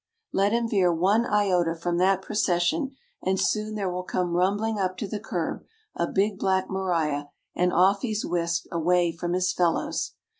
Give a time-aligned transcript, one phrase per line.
[0.33, 4.97] Let him veer one iota from that procession and soon there will come rumbling up
[4.97, 5.63] to the curb
[5.95, 10.13] a big black Maria and off he's whisked away from his fellows.